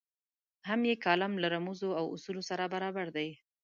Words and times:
هم 0.67 0.81
یې 0.89 0.95
کالم 1.05 1.33
له 1.41 1.47
رموزو 1.55 1.89
او 1.99 2.05
اصولو 2.15 2.41
سره 2.49 2.71
برابر 2.73 3.07
دی. 3.15 3.29